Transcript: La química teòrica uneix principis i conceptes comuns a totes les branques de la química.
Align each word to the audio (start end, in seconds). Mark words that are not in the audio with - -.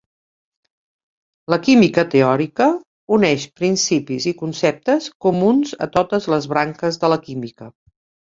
La 1.53 1.57
química 1.65 2.05
teòrica 2.13 2.69
uneix 3.19 3.45
principis 3.61 4.27
i 4.33 4.35
conceptes 4.41 5.11
comuns 5.27 5.77
a 5.87 5.91
totes 5.99 6.27
les 6.35 6.51
branques 6.55 6.99
de 7.05 7.15
la 7.17 7.21
química. 7.29 7.69